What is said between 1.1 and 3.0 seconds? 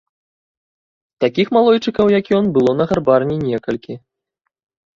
Такіх малойчыкаў, як ён, было на